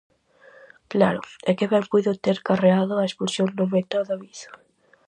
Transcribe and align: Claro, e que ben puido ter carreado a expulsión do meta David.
Claro, 0.93 1.21
e 1.49 1.51
que 1.57 1.69
ben 1.73 1.85
puido 1.91 2.11
ter 2.25 2.37
carreado 2.47 2.93
a 2.97 3.07
expulsión 3.09 3.47
do 3.57 3.65
meta 3.73 3.99
David. 4.09 4.39